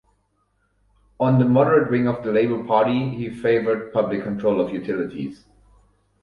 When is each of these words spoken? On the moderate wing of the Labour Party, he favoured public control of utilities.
On 1.19 1.37
the 1.37 1.45
moderate 1.45 1.91
wing 1.91 2.07
of 2.07 2.23
the 2.23 2.31
Labour 2.31 2.63
Party, 2.63 3.09
he 3.09 3.29
favoured 3.29 3.93
public 3.93 4.23
control 4.23 4.59
of 4.59 4.73
utilities. 4.73 5.45